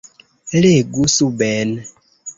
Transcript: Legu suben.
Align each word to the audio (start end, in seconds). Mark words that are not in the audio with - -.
Legu 0.63 1.03
suben. 1.15 1.69